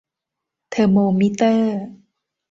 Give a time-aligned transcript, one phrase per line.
[0.69, 1.79] เทอร์โมมิเตอร์